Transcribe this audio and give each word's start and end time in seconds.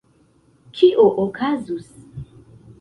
Kio 0.79 1.05
okazus? 1.25 1.89